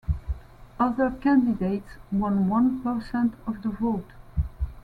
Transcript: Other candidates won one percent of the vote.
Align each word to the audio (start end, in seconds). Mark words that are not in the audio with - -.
Other 0.79 1.11
candidates 1.11 1.85
won 2.11 2.49
one 2.49 2.81
percent 2.81 3.35
of 3.45 3.61
the 3.61 3.69
vote. 3.69 4.09